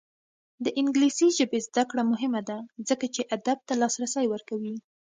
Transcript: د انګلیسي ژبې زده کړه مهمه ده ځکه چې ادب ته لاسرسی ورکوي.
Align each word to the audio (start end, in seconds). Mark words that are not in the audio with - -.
د 0.63 0.65
انګلیسي 0.79 1.27
ژبې 1.37 1.59
زده 1.67 1.83
کړه 1.89 2.01
مهمه 2.11 2.41
ده 2.49 2.57
ځکه 2.89 3.05
چې 3.15 3.21
ادب 3.35 3.57
ته 3.67 3.73
لاسرسی 3.81 4.25
ورکوي. 4.29 4.75